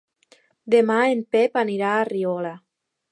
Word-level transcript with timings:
Demà 0.75 0.95
en 1.17 1.21
Pep 1.37 1.59
anirà 1.65 1.91
a 1.99 2.09
Riola. 2.13 2.59